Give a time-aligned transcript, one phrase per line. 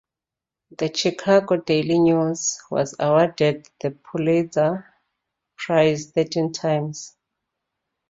[0.79, 4.83] The "Chicago Daily News" was awarded the Pulitzer
[5.57, 7.15] Prize thirteen times.